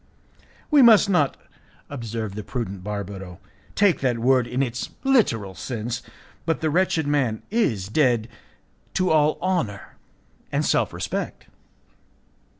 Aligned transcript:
"We 0.71 0.81
must 0.81 1.11
not," 1.11 1.37
observed 1.87 2.33
the 2.35 2.43
prudent 2.43 2.83
Barbaro, 2.83 3.39
"take 3.75 3.99
that 3.99 4.17
word 4.17 4.47
in 4.47 4.63
its 4.63 4.89
literal 5.03 5.53
sense, 5.53 6.01
but 6.43 6.59
the 6.59 6.71
wretched 6.71 7.05
man 7.05 7.43
is 7.51 7.87
dead 7.87 8.27
to 8.95 9.11
all 9.11 9.37
honour 9.43 9.97
and 10.51 10.65
self 10.65 10.91
respect." 10.91 11.45